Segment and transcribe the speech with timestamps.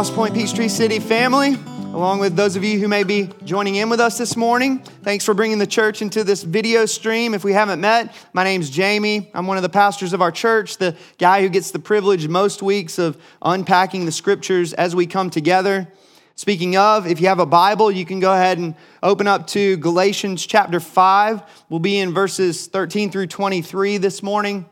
[0.00, 1.56] morning, Crosspoint Peachtree City family,
[1.92, 4.78] along with those of you who may be joining in with us this morning.
[4.78, 7.34] Thanks for bringing the church into this video stream.
[7.34, 9.30] If we haven't met, my name's Jamie.
[9.34, 12.62] I'm one of the pastors of our church, the guy who gets the privilege most
[12.62, 15.86] weeks of unpacking the scriptures as we come together.
[16.34, 19.76] Speaking of, if you have a Bible, you can go ahead and open up to
[19.76, 21.42] Galatians chapter 5.
[21.68, 24.64] We'll be in verses 13 through 23 this morning.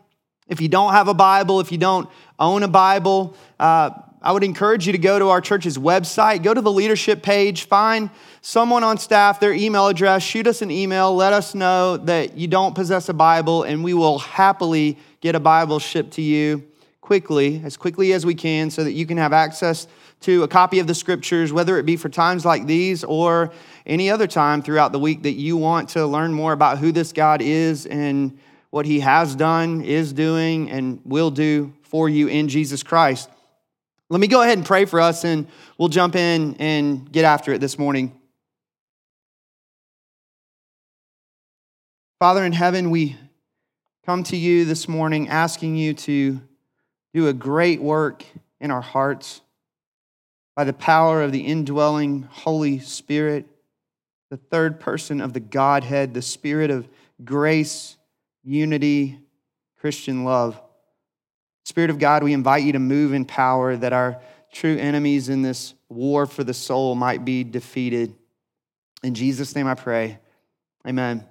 [0.47, 2.09] If you don't have a Bible, if you don't
[2.39, 3.91] own a Bible, uh,
[4.21, 7.67] I would encourage you to go to our church's website, go to the leadership page,
[7.67, 12.37] find someone on staff, their email address, shoot us an email, let us know that
[12.37, 16.65] you don't possess a Bible, and we will happily get a Bible shipped to you
[17.01, 19.87] quickly, as quickly as we can, so that you can have access
[20.21, 23.53] to a copy of the scriptures, whether it be for times like these or
[23.87, 27.13] any other time throughout the week that you want to learn more about who this
[27.13, 28.37] God is and
[28.71, 33.31] what he has done, is doing, and will do for you in Jesus Christ.
[34.11, 37.53] Let me go ahead and pray for us, and we'll jump in and get after
[37.53, 38.19] it this morning.
[42.19, 43.17] Father in heaven, we
[44.07, 46.41] come to you this morning asking you to
[47.13, 48.25] do a great work
[48.61, 49.43] in our hearts
[50.57, 53.47] by the power of the indwelling Holy Spirit,
[54.31, 56.89] the third person of the Godhead, the Spirit of
[57.25, 57.99] grace,
[58.43, 59.19] unity,
[59.79, 60.59] Christian love.
[61.69, 65.43] Spirit of God, we invite you to move in power that our true enemies in
[65.43, 68.15] this war for the soul might be defeated.
[69.03, 70.19] In Jesus' name I pray.
[70.87, 71.27] Amen.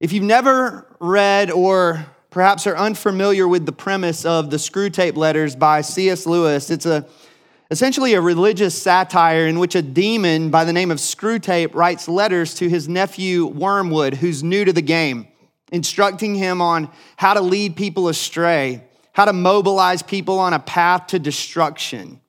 [0.00, 5.54] If you've never read or perhaps are unfamiliar with the premise of the Screwtape Letters
[5.54, 6.26] by C.S.
[6.26, 6.70] Lewis.
[6.70, 7.06] It's a,
[7.70, 12.56] essentially a religious satire in which a demon by the name of Screwtape writes letters
[12.56, 15.28] to his nephew Wormwood, who's new to the game,
[15.72, 21.08] instructing him on how to lead people astray, how to mobilize people on a path
[21.08, 22.20] to destruction.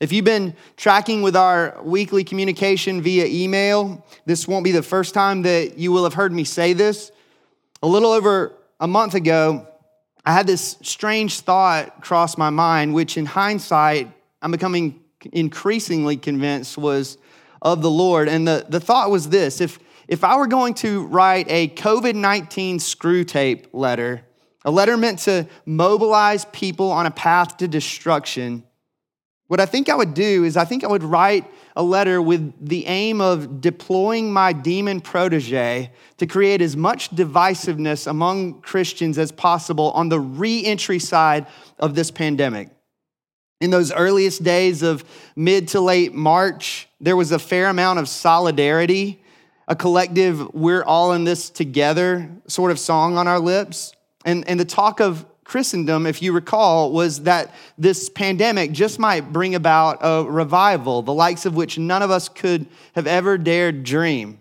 [0.00, 5.14] If you've been tracking with our weekly communication via email, this won't be the first
[5.14, 7.12] time that you will have heard me say this.
[7.82, 9.68] A little over a month ago,
[10.24, 15.00] I had this strange thought cross my mind, which in hindsight, I'm becoming
[15.32, 17.16] increasingly convinced was
[17.60, 18.28] of the Lord.
[18.28, 19.78] And the, the thought was this if,
[20.08, 24.22] if I were going to write a COVID 19 Screwtape letter,
[24.64, 28.64] a letter meant to mobilize people on a path to destruction,
[29.48, 31.44] what I think I would do is I think I would write
[31.76, 38.06] a letter with the aim of deploying my demon protege to create as much divisiveness
[38.06, 41.46] among Christians as possible on the re entry side
[41.78, 42.70] of this pandemic.
[43.60, 45.04] In those earliest days of
[45.36, 49.21] mid to late March, there was a fair amount of solidarity,
[49.68, 53.92] a collective, we're all in this together sort of song on our lips.
[54.24, 59.32] And, and the talk of Christendom, if you recall, was that this pandemic just might
[59.32, 63.84] bring about a revival, the likes of which none of us could have ever dared
[63.84, 64.38] dream.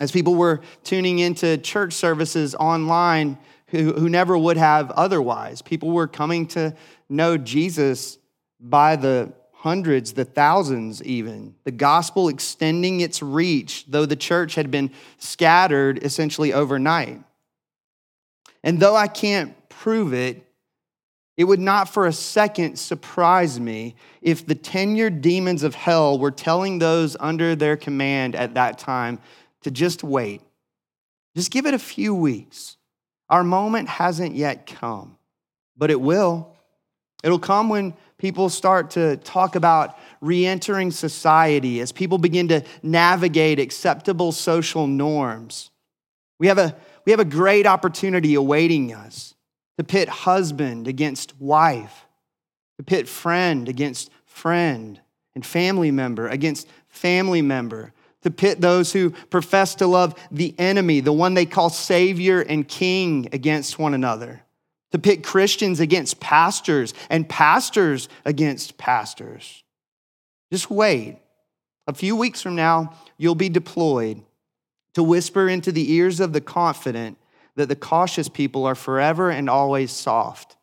[0.00, 5.90] As people were tuning into church services online who, who never would have otherwise, people
[5.90, 6.74] were coming to
[7.08, 8.18] know Jesus
[8.60, 11.52] by the hundreds, the thousands, even.
[11.64, 17.20] The gospel extending its reach, though the church had been scattered essentially overnight.
[18.62, 20.44] And though I can't prove it,
[21.36, 26.30] it would not for a second surprise me if the tenured demons of hell were
[26.30, 29.18] telling those under their command at that time
[29.62, 30.40] to just wait.
[31.34, 32.76] Just give it a few weeks.
[33.28, 35.18] Our moment hasn't yet come,
[35.76, 36.54] but it will.
[37.22, 42.64] It'll come when people start to talk about re entering society, as people begin to
[42.82, 45.70] navigate acceptable social norms.
[46.38, 49.34] We have a, we have a great opportunity awaiting us
[49.78, 52.06] to pit husband against wife,
[52.76, 55.00] to pit friend against friend,
[55.34, 61.00] and family member against family member, to pit those who profess to love the enemy,
[61.00, 64.42] the one they call Savior and King, against one another,
[64.92, 69.62] to pit Christians against pastors and pastors against pastors.
[70.52, 71.18] Just wait.
[71.86, 74.22] A few weeks from now, you'll be deployed
[74.94, 77.18] to whisper into the ears of the confident
[77.54, 80.56] that the cautious people are forever and always soft,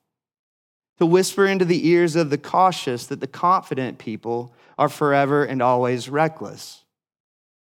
[0.98, 5.62] to whisper into the ears of the cautious that the confident people are forever and
[5.62, 6.83] always reckless,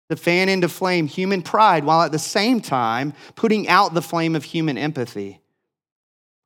[0.08, 4.34] to fan into flame human pride while at the same time putting out the flame
[4.34, 5.40] of human empathy.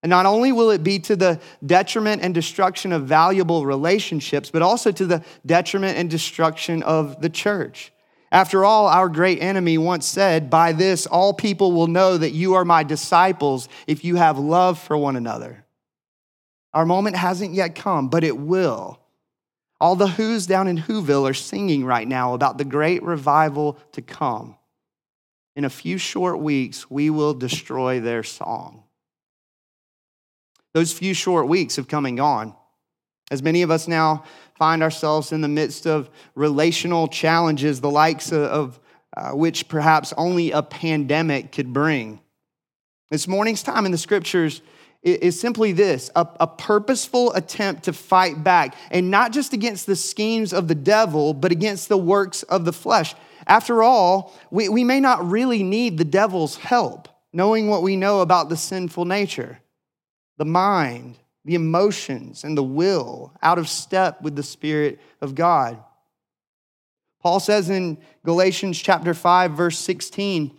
[0.02, 4.62] And not only will it be to the detriment and destruction of valuable relationships, but
[4.62, 7.93] also to the detriment and destruction of the church.
[8.32, 12.54] After all, our great enemy once said, By this all people will know that you
[12.54, 15.64] are my disciples if you have love for one another.
[16.75, 18.98] Our moment hasn't yet come, but it will.
[19.81, 24.00] All the Who's down in Whoville are singing right now about the great revival to
[24.00, 24.56] come.
[25.55, 28.84] In a few short weeks, we will destroy their song.
[30.74, 32.54] Those few short weeks have come and gone.
[33.30, 34.24] As many of us now
[34.56, 38.78] find ourselves in the midst of relational challenges, the likes of
[39.16, 42.20] uh, which perhaps only a pandemic could bring.
[43.10, 44.62] This morning's time in the scriptures
[45.02, 49.96] is simply this a, a, purposeful attempt to fight back, and not just against the
[49.96, 53.14] schemes of the devil, but against the works of the flesh.
[53.46, 58.20] After all, we, we may not really need the devil's help, knowing what we know
[58.20, 59.58] about the sinful nature,
[60.43, 65.79] the mind, the emotions, and the will out of step with the Spirit of God.
[67.21, 70.50] Paul says in Galatians chapter 5, verse 16,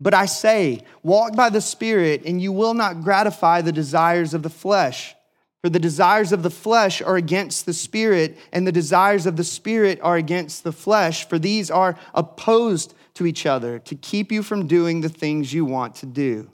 [0.00, 4.42] but I say, walk by the Spirit, and you will not gratify the desires of
[4.42, 5.14] the flesh.
[5.62, 9.44] For the desires of the flesh are against the Spirit, and the desires of the
[9.44, 14.42] Spirit are against the flesh, for these are opposed to each other to keep you
[14.42, 16.50] from doing the things you want to do.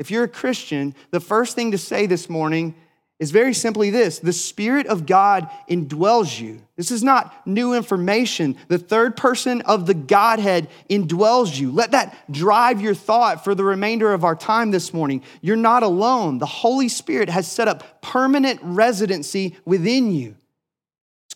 [0.00, 2.74] If you're a Christian, the first thing to say this morning
[3.18, 6.62] is very simply this the Spirit of God indwells you.
[6.74, 8.56] This is not new information.
[8.68, 11.70] The third person of the Godhead indwells you.
[11.70, 15.22] Let that drive your thought for the remainder of our time this morning.
[15.42, 16.38] You're not alone.
[16.38, 20.34] The Holy Spirit has set up permanent residency within you.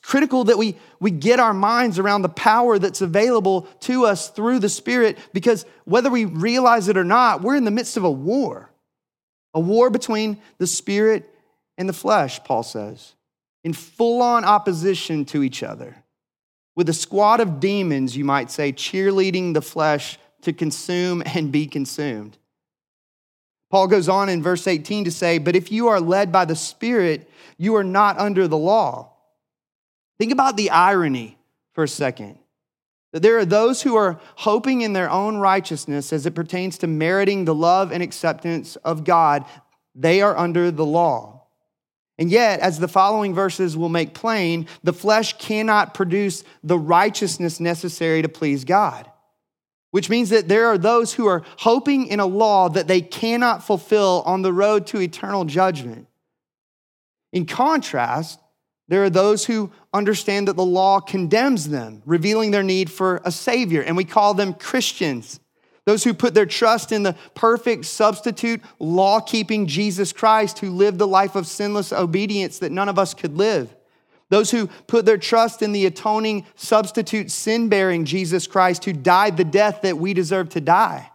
[0.04, 4.58] Critical that we, we get our minds around the power that's available to us through
[4.58, 8.10] the Spirit because whether we realize it or not, we're in the midst of a
[8.10, 8.70] war.
[9.54, 11.26] A war between the Spirit
[11.78, 13.14] and the flesh, Paul says,
[13.64, 15.96] in full on opposition to each other,
[16.76, 21.66] with a squad of demons, you might say, cheerleading the flesh to consume and be
[21.66, 22.36] consumed.
[23.70, 26.56] Paul goes on in verse 18 to say, But if you are led by the
[26.56, 29.13] Spirit, you are not under the law.
[30.18, 31.38] Think about the irony
[31.72, 32.38] for a second.
[33.12, 36.86] That there are those who are hoping in their own righteousness as it pertains to
[36.86, 39.44] meriting the love and acceptance of God.
[39.94, 41.42] They are under the law.
[42.18, 47.58] And yet, as the following verses will make plain, the flesh cannot produce the righteousness
[47.58, 49.10] necessary to please God.
[49.90, 53.64] Which means that there are those who are hoping in a law that they cannot
[53.64, 56.08] fulfill on the road to eternal judgment.
[57.32, 58.40] In contrast,
[58.88, 63.32] there are those who understand that the law condemns them, revealing their need for a
[63.32, 65.40] Savior, and we call them Christians.
[65.86, 70.98] Those who put their trust in the perfect substitute, law keeping Jesus Christ, who lived
[70.98, 73.74] the life of sinless obedience that none of us could live.
[74.30, 79.36] Those who put their trust in the atoning substitute, sin bearing Jesus Christ, who died
[79.36, 81.10] the death that we deserve to die.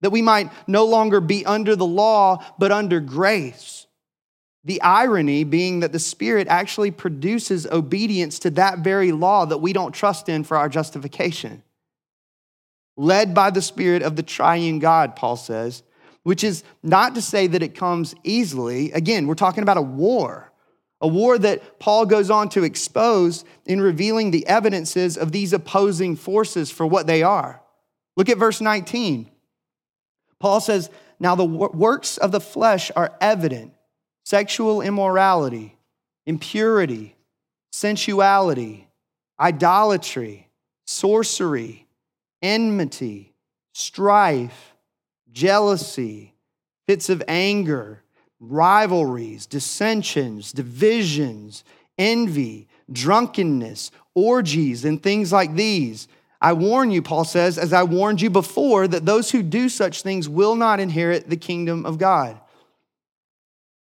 [0.00, 3.83] That we might no longer be under the law, but under grace.
[4.64, 9.72] The irony being that the Spirit actually produces obedience to that very law that we
[9.72, 11.62] don't trust in for our justification
[12.96, 15.82] led by the Spirit of the triune God, Paul says,
[16.22, 18.92] which is not to say that it comes easily.
[18.92, 20.52] Again, we're talking about a war,
[21.00, 26.16] a war that Paul goes on to expose in revealing the evidences of these opposing
[26.16, 27.60] forces for what they are.
[28.16, 29.30] Look at verse 19.
[30.38, 33.72] Paul says, Now the works of the flesh are evident
[34.24, 35.76] sexual immorality,
[36.26, 37.16] impurity,
[37.70, 38.88] sensuality,
[39.38, 40.48] idolatry,
[40.86, 41.84] sorcery
[42.44, 43.32] enmity,
[43.72, 44.74] strife,
[45.32, 46.34] jealousy,
[46.86, 48.02] fits of anger,
[48.38, 51.64] rivalries, dissensions, divisions,
[51.98, 56.06] envy, drunkenness, orgies, and things like these.
[56.38, 60.02] I warn you, Paul says, as I warned you before, that those who do such
[60.02, 62.38] things will not inherit the kingdom of God.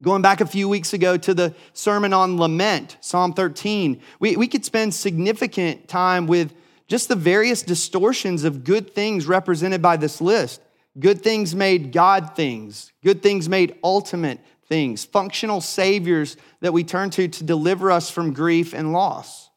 [0.03, 4.49] Going back a few weeks ago to the sermon on lament, Psalm 13, we, we
[4.49, 6.53] could spend significant time with
[6.89, 10.61] just the various distortions of good things represented by this list.
[10.99, 17.11] Good things made God things, good things made ultimate things, functional saviors that we turn
[17.11, 19.51] to to deliver us from grief and loss,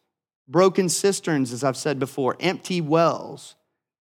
[0.48, 3.56] broken cisterns, as I've said before, empty wells.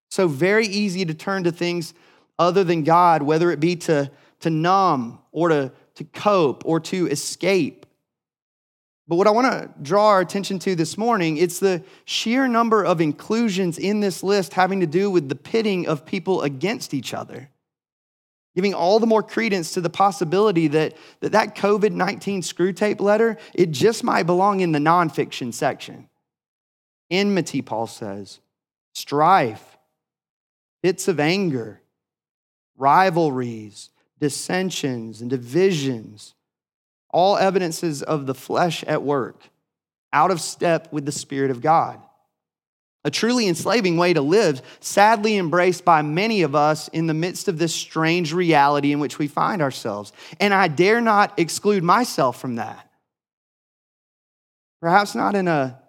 [0.09, 1.93] So, very easy to turn to things
[2.37, 4.11] other than God, whether it be to,
[4.41, 7.85] to numb or to, to cope or to escape.
[9.07, 12.83] But what I want to draw our attention to this morning, it's the sheer number
[12.83, 17.13] of inclusions in this list having to do with the pitting of people against each
[17.13, 17.49] other.
[18.55, 23.37] Giving all the more credence to the possibility that that, that COVID 19 Screwtape letter,
[23.53, 26.07] it just might belong in the nonfiction section.
[27.11, 28.39] Enmity, Paul says,
[28.93, 29.77] strife,
[30.81, 31.81] fits of anger,
[32.77, 33.89] rivalries,
[34.25, 36.33] dissensions, and divisions,
[37.11, 39.39] all evidences of the flesh at work,
[40.11, 42.01] out of step with the Spirit of God.
[43.03, 47.47] A truly enslaving way to live, sadly embraced by many of us in the midst
[47.47, 50.11] of this strange reality in which we find ourselves.
[50.39, 52.89] And I dare not exclude myself from that.
[54.81, 55.79] Perhaps not in a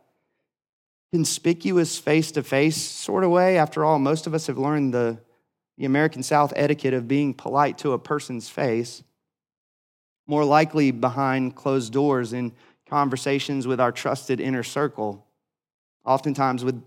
[1.10, 3.56] conspicuous face to face sort of way.
[3.56, 5.20] After all, most of us have learned the,
[5.78, 9.02] the American South etiquette of being polite to a person's face.
[10.26, 12.52] More likely behind closed doors in
[12.88, 15.24] conversations with our trusted inner circle,
[16.04, 16.82] oftentimes with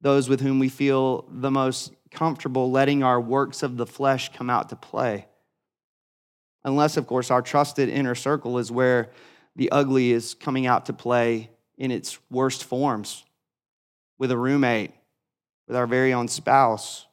[0.00, 4.50] those with whom we feel the most comfortable letting our works of the flesh come
[4.50, 5.26] out to play.
[6.64, 9.10] Unless, of course, our trusted inner circle is where
[9.56, 13.24] the ugly is coming out to play in its worst forms
[14.18, 14.92] with a roommate,
[15.66, 17.06] with our very own spouse,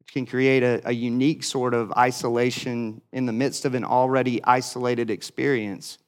[0.00, 4.42] which can create a, a unique sort of isolation in the midst of an already
[4.44, 5.98] isolated experience.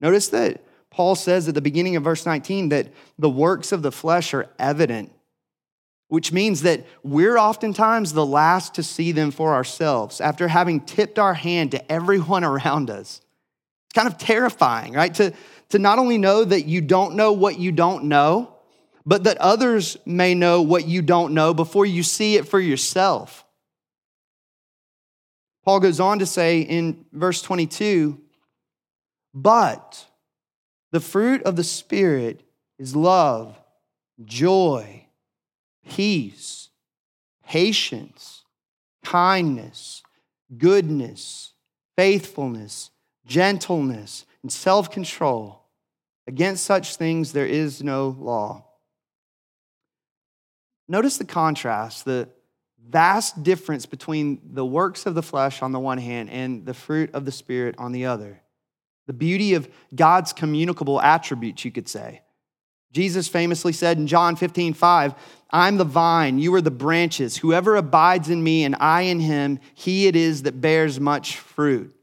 [0.00, 3.92] Notice that Paul says at the beginning of verse 19 that the works of the
[3.92, 5.12] flesh are evident,
[6.08, 11.18] which means that we're oftentimes the last to see them for ourselves after having tipped
[11.18, 13.20] our hand to everyone around us.
[13.86, 15.14] It's kind of terrifying, right?
[15.14, 15.32] To,
[15.70, 18.54] to not only know that you don't know what you don't know,
[19.08, 23.46] but that others may know what you don't know before you see it for yourself.
[25.64, 28.20] Paul goes on to say in verse 22
[29.32, 30.06] but
[30.92, 32.42] the fruit of the Spirit
[32.78, 33.58] is love,
[34.24, 35.06] joy,
[35.88, 36.68] peace,
[37.46, 38.44] patience,
[39.04, 40.02] kindness,
[40.58, 41.54] goodness,
[41.96, 42.90] faithfulness,
[43.24, 45.62] gentleness, and self control.
[46.26, 48.67] Against such things there is no law.
[50.88, 52.28] Notice the contrast, the
[52.88, 57.10] vast difference between the works of the flesh on the one hand and the fruit
[57.14, 58.40] of the Spirit on the other
[59.08, 62.20] the beauty of God's communicable attributes, you could say.
[62.92, 65.14] Jesus famously said in John 15, 5,
[65.50, 67.38] I'm the vine, you are the branches.
[67.38, 71.94] Whoever abides in me and I in him, he it is that bears much fruit.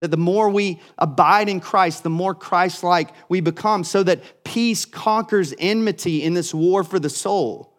[0.00, 4.44] That the more we abide in Christ, the more Christ like we become, so that
[4.44, 7.74] peace conquers enmity in this war for the soul,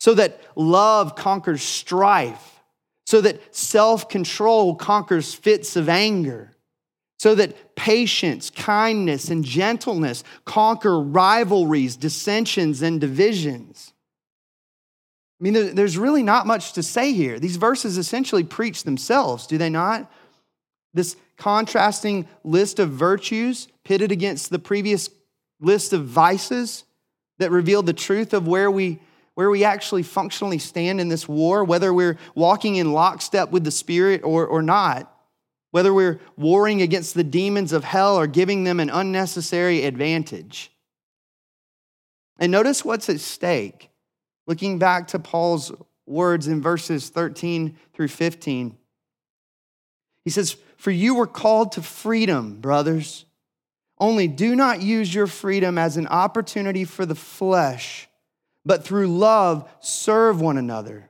[0.00, 2.60] so that love conquers strife,
[3.06, 6.52] so that self control conquers fits of anger
[7.22, 13.92] so that patience, kindness, and gentleness conquer rivalries, dissensions, and divisions.
[15.40, 17.38] I mean, there's really not much to say here.
[17.38, 20.10] These verses essentially preach themselves, do they not?
[20.94, 25.08] This contrasting list of virtues pitted against the previous
[25.60, 26.84] list of vices
[27.38, 29.00] that reveal the truth of where we,
[29.34, 33.70] where we actually functionally stand in this war, whether we're walking in lockstep with the
[33.70, 35.12] Spirit or, or not
[35.72, 40.70] whether we're warring against the demons of hell or giving them an unnecessary advantage.
[42.38, 43.90] And notice what's at stake.
[44.46, 45.72] Looking back to Paul's
[46.06, 48.76] words in verses 13 through 15,
[50.24, 53.24] he says, For you were called to freedom, brothers.
[54.00, 58.08] Only do not use your freedom as an opportunity for the flesh,
[58.64, 61.08] but through love serve one another.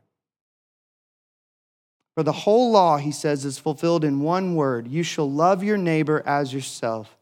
[2.15, 5.79] For the whole law, he says, is fulfilled in one word you shall love your
[5.79, 7.17] neighbor as yourself.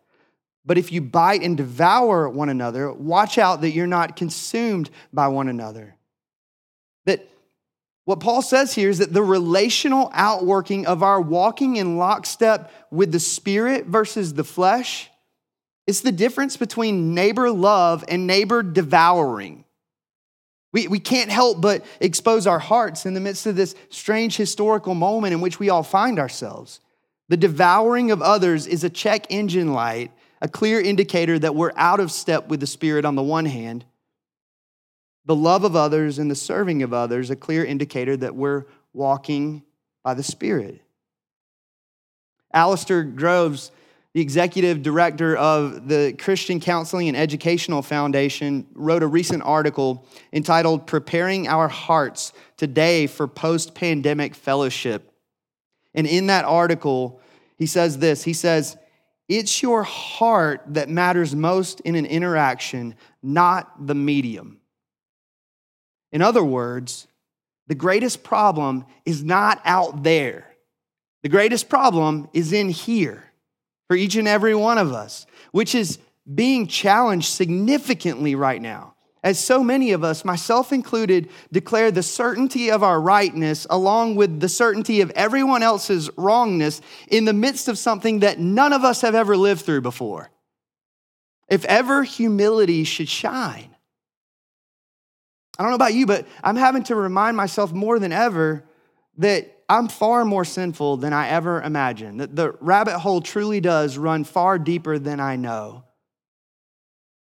[0.66, 5.28] But if you bite and devour one another, watch out that you're not consumed by
[5.28, 5.94] one another.
[7.04, 7.28] That
[8.04, 13.12] what Paul says here is that the relational outworking of our walking in lockstep with
[13.12, 15.10] the spirit versus the flesh
[15.86, 19.64] is the difference between neighbor love and neighbor devouring.
[20.72, 24.94] We, we can't help but expose our hearts in the midst of this strange historical
[24.94, 26.80] moment in which we all find ourselves.
[27.28, 32.00] The devouring of others is a check engine light, a clear indicator that we're out
[32.00, 33.84] of step with the Spirit on the one hand.
[35.26, 39.62] The love of others and the serving of others, a clear indicator that we're walking
[40.02, 40.80] by the Spirit.
[42.54, 43.70] Alasdair Groves
[44.12, 50.86] the executive director of the Christian Counseling and Educational Foundation, wrote a recent article entitled
[50.86, 55.12] Preparing Our Hearts Today for Post Pandemic Fellowship.
[55.94, 57.20] And in that article,
[57.56, 58.76] he says this He says,
[59.28, 64.59] It's your heart that matters most in an interaction, not the medium.
[66.12, 67.06] In other words,
[67.66, 70.46] the greatest problem is not out there.
[71.22, 73.24] The greatest problem is in here
[73.88, 75.98] for each and every one of us, which is
[76.32, 78.94] being challenged significantly right now.
[79.22, 84.40] as so many of us, myself included, declare the certainty of our rightness along with
[84.40, 89.02] the certainty of everyone else's wrongness in the midst of something that none of us
[89.02, 90.30] have ever lived through before.
[91.48, 93.76] If ever humility should shine,
[95.60, 98.64] I don't know about you, but I'm having to remind myself more than ever
[99.18, 103.98] that I'm far more sinful than I ever imagined, that the rabbit hole truly does
[103.98, 105.84] run far deeper than I know.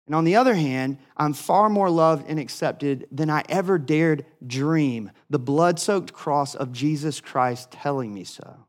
[0.07, 4.25] And on the other hand, I'm far more loved and accepted than I ever dared
[4.47, 5.11] dream.
[5.29, 8.67] The blood soaked cross of Jesus Christ telling me so.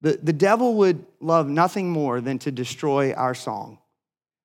[0.00, 3.78] The, the devil would love nothing more than to destroy our song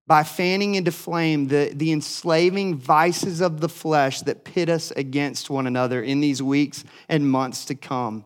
[0.06, 5.50] by fanning into flame the, the enslaving vices of the flesh that pit us against
[5.50, 8.26] one another in these weeks and months to come,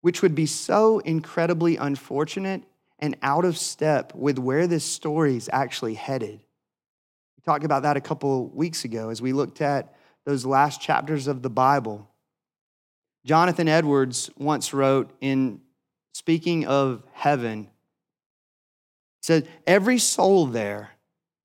[0.00, 2.62] which would be so incredibly unfortunate
[2.98, 6.40] and out of step with where this story is actually headed.
[7.36, 11.26] We talked about that a couple weeks ago as we looked at those last chapters
[11.26, 12.08] of the Bible.
[13.26, 15.60] Jonathan Edwards once wrote in
[16.12, 17.68] speaking of heaven,
[19.24, 20.90] said, Every soul there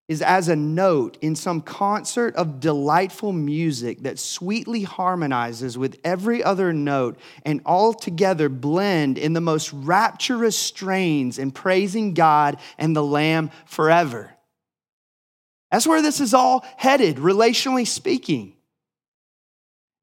[0.09, 6.43] is as a note in some concert of delightful music that sweetly harmonizes with every
[6.43, 12.93] other note and all together blend in the most rapturous strains in praising God and
[12.93, 14.29] the Lamb forever.
[15.71, 18.57] That's where this is all headed, relationally speaking.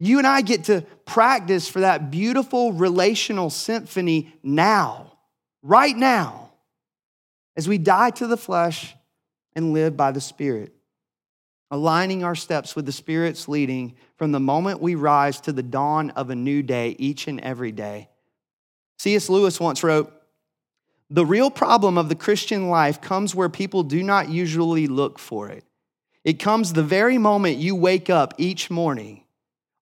[0.00, 5.18] You and I get to practice for that beautiful relational symphony now,
[5.62, 6.45] right now,
[7.56, 8.94] as we die to the flesh
[9.54, 10.74] and live by the Spirit,
[11.70, 16.10] aligning our steps with the Spirit's leading from the moment we rise to the dawn
[16.10, 18.08] of a new day each and every day.
[18.98, 19.28] C.S.
[19.28, 20.12] Lewis once wrote,
[21.10, 25.48] The real problem of the Christian life comes where people do not usually look for
[25.48, 25.64] it.
[26.24, 29.22] It comes the very moment you wake up each morning.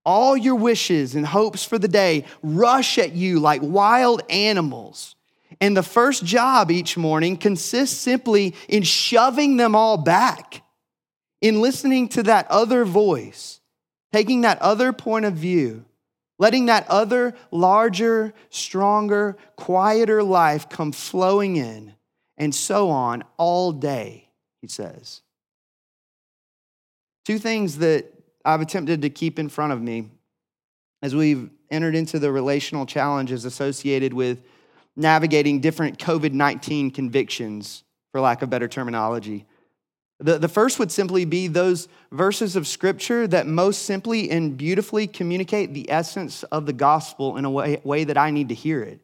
[0.05, 5.13] All your wishes and hopes for the day rush at you like wild animals.
[5.61, 10.62] And the first job each morning consists simply in shoving them all back,
[11.40, 13.61] in listening to that other voice,
[14.12, 15.85] taking that other point of view,
[16.38, 21.95] letting that other larger, stronger, quieter life come flowing in,
[22.37, 24.29] and so on all day,
[24.61, 25.23] he says.
[27.25, 28.12] Two things that
[28.45, 30.11] I've attempted to keep in front of me
[31.03, 34.43] as we've entered into the relational challenges associated with
[34.96, 39.46] navigating different COVID 19 convictions, for lack of better terminology.
[40.20, 45.07] The, the first would simply be those verses of scripture that most simply and beautifully
[45.07, 48.83] communicate the essence of the gospel in a way, way that I need to hear
[48.83, 49.00] it.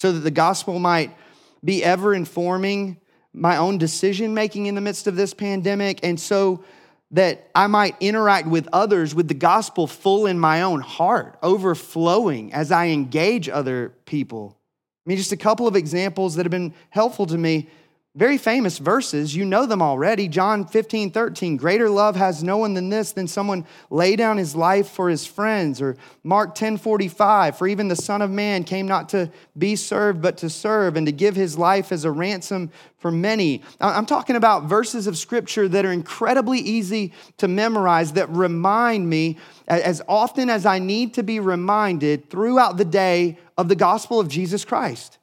[0.00, 1.16] So that the gospel might
[1.64, 3.00] be ever informing
[3.32, 6.00] my own decision making in the midst of this pandemic.
[6.02, 6.64] And so
[7.12, 12.52] that I might interact with others with the gospel full in my own heart, overflowing
[12.52, 14.58] as I engage other people.
[15.04, 17.68] I mean, just a couple of examples that have been helpful to me.
[18.16, 19.34] Very famous verses.
[19.34, 20.28] You know them already.
[20.28, 21.56] John 15, 13.
[21.56, 25.26] Greater love has no one than this, than someone lay down his life for his
[25.26, 25.82] friends.
[25.82, 27.58] Or Mark 10, 45.
[27.58, 31.06] For even the Son of Man came not to be served, but to serve and
[31.08, 33.64] to give his life as a ransom for many.
[33.80, 39.38] I'm talking about verses of scripture that are incredibly easy to memorize that remind me
[39.66, 44.28] as often as I need to be reminded throughout the day of the gospel of
[44.28, 45.18] Jesus Christ.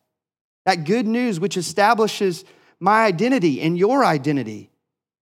[0.66, 2.44] That good news which establishes
[2.82, 4.72] my identity and your identity,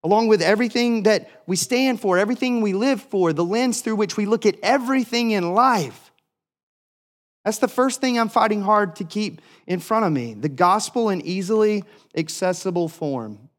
[0.04, 4.16] along with everything that we stand for, everything we live for, the lens through which
[4.16, 6.12] we look at everything in life.
[7.44, 11.10] That's the first thing I'm fighting hard to keep in front of me the gospel
[11.10, 11.84] in easily
[12.16, 13.50] accessible form.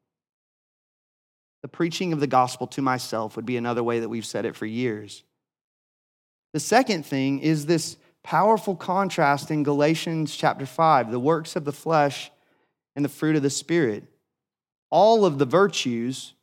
[1.62, 4.56] The preaching of the gospel to myself would be another way that we've said it
[4.56, 5.24] for years.
[6.54, 11.72] The second thing is this powerful contrast in Galatians chapter 5 the works of the
[11.72, 12.30] flesh
[13.00, 14.04] and the fruit of the Spirit.
[14.90, 16.34] All of the virtues,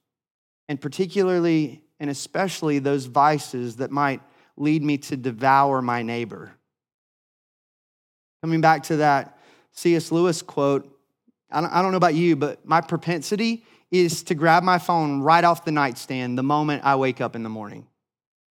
[0.67, 4.22] and particularly and especially those vices that might
[4.56, 6.52] lead me to devour my neighbor.
[8.41, 9.38] Coming back to that
[9.72, 10.12] C.S.
[10.12, 10.91] Lewis quote,
[11.52, 15.22] I don't, I don't know about you, but my propensity is to grab my phone
[15.22, 17.86] right off the nightstand the moment I wake up in the morning.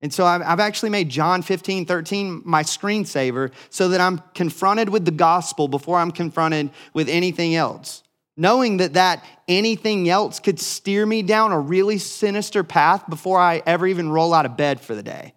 [0.05, 5.03] And so I've actually made John 15, 13 my screensaver so that I'm confronted with
[5.03, 8.03] the gospel before I'm confronted with anything else.
[8.37, 13.63] Knowing that that anything else could steer me down a really sinister path before I
[13.65, 15.33] ever even roll out of bed for the day.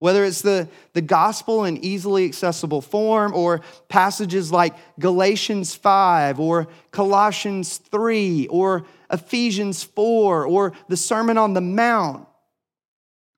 [0.00, 6.68] Whether it's the, the gospel in easily accessible form or passages like Galatians 5 or
[6.90, 12.26] Colossians 3 or Ephesians 4 or the Sermon on the Mount,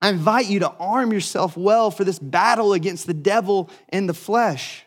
[0.03, 4.15] I invite you to arm yourself well for this battle against the devil and the
[4.15, 4.85] flesh.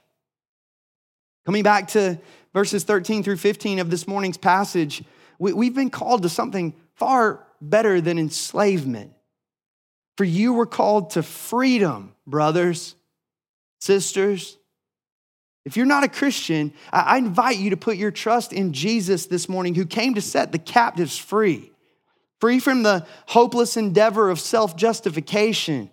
[1.45, 2.19] Coming back to
[2.53, 5.03] verses 13 through 15 of this morning's passage,
[5.39, 9.13] we, have been called to something far better than enslavement.
[10.17, 12.95] For you were called to freedom, brothers,
[13.79, 14.57] sisters.
[15.63, 19.47] If you're not a Christian, I invite you to put your trust in Jesus this
[19.47, 21.71] morning, who came to set the captives free,
[22.39, 25.89] free from the hopeless endeavor of self justification,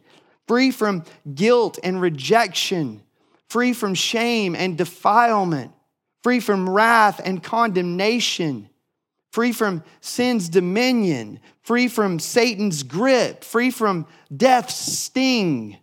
[0.47, 3.03] free from guilt and rejection,
[3.49, 5.73] free from shame and defilement,
[6.23, 8.69] free from wrath and condemnation.
[9.33, 15.79] Free from sin's dominion, free from Satan's grip, free from death's sting,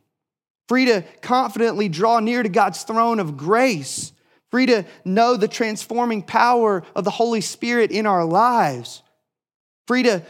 [0.68, 4.14] free to confidently draw near to God's throne of grace,
[4.52, 9.02] free to know the transforming power of the Holy Spirit in our lives,
[9.88, 10.22] free to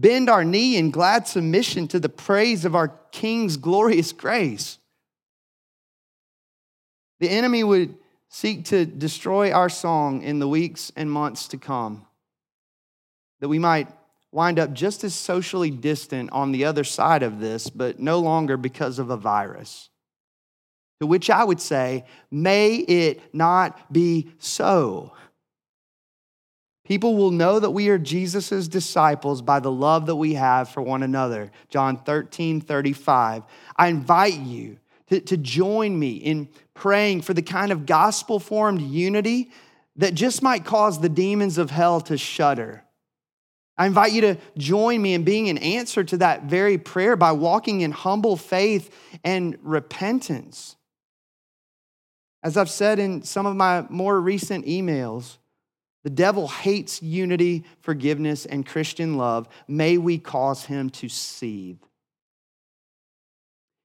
[0.00, 4.78] bend our knee in glad submission to the praise of our King's glorious grace.
[7.20, 7.96] The enemy would
[8.28, 12.06] seek to destroy our song in the weeks and months to come
[13.40, 13.88] that we might
[14.32, 18.56] wind up just as socially distant on the other side of this, but no longer
[18.56, 19.90] because of a virus.
[21.00, 25.12] To which I would say, may it not be so.
[26.86, 30.80] People will know that we are Jesus' disciples by the love that we have for
[30.80, 31.50] one another.
[31.68, 33.42] John 13, 35.
[33.76, 38.80] I invite you to, to join me in praying for the kind of gospel formed
[38.80, 39.50] unity
[39.96, 42.84] that just might cause the demons of hell to shudder
[43.78, 47.32] I invite you to join me in being an answer to that very prayer by
[47.32, 48.90] walking in humble faith
[49.22, 50.76] and repentance.
[52.42, 55.36] As I've said in some of my more recent emails,
[56.06, 59.48] the devil hates unity, forgiveness, and Christian love.
[59.66, 61.80] May we cause him to seethe.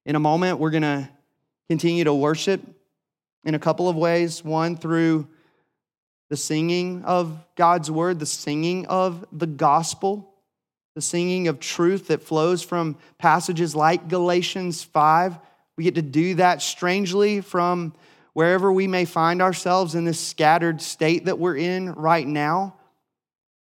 [0.05, 1.09] In a moment, we're going to
[1.67, 2.61] continue to worship
[3.43, 4.43] in a couple of ways.
[4.43, 5.29] One, through
[6.29, 10.31] the singing of God's word, the singing of the gospel,
[10.93, 15.39] the singing of truth that flows from passages like Galatians 5.
[15.75, 17.95] We get to do that strangely from
[18.33, 22.75] wherever we may find ourselves in this scattered state that we're in right now.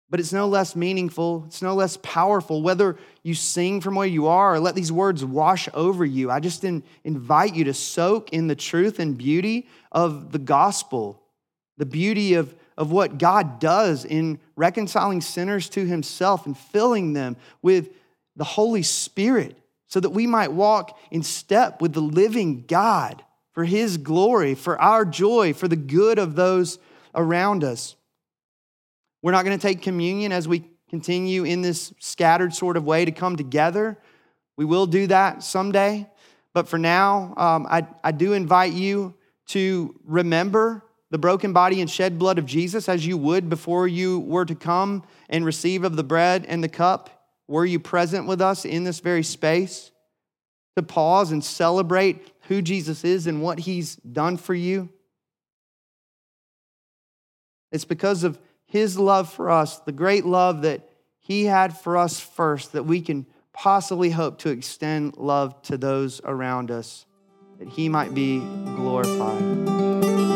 [0.10, 4.28] But it's no less meaningful, it's no less powerful, whether you sing from where you
[4.28, 6.30] are or let these words wash over you.
[6.30, 11.22] I just invite you to soak in the truth and beauty of the gospel
[11.82, 17.38] the beauty of, of what God does in reconciling sinners to himself and filling them
[17.64, 17.90] with
[18.36, 23.64] the Holy Spirit so that we might walk in step with the living God for
[23.64, 26.80] his glory, for our joy, for the good of those
[27.14, 27.96] around us.
[29.22, 33.06] We're not going to take communion as we continue in this scattered sort of way
[33.06, 33.98] to come together.
[34.58, 36.10] We will do that someday.
[36.54, 39.16] But for now, um, I, I do invite you
[39.48, 44.20] to remember the broken body and shed blood of Jesus as you would before you
[44.20, 47.10] were to come and receive of the bread and the cup?
[47.48, 49.92] Were you present with us in this very space
[50.78, 54.90] to pause and celebrate who Jesus is and what he's done for you?
[57.72, 62.20] It's because of his love for us, the great love that he had for us
[62.20, 67.06] first, that we can possibly hope to extend love to those around us,
[67.60, 70.31] that he might be glorified.